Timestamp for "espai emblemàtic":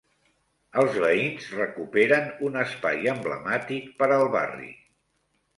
2.63-3.95